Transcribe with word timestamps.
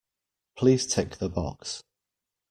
Please 0.55 0.87
tick 0.87 1.17
the 1.17 1.29
box 1.29 1.83